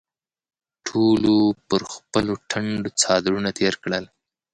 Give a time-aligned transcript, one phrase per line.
[0.87, 1.37] ټولو
[1.69, 4.05] پر خپلو ټنډو څادرونه تېر کړل.